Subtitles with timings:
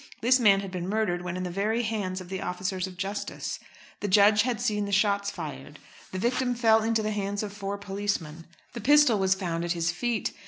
[0.21, 3.59] This man had been murdered when in the very hands of the officers of justice.
[3.99, 5.77] The judge had seen the shots fired.
[6.11, 8.47] The victim fell into the hands of four policemen.
[8.73, 10.33] The pistol was found at his feet.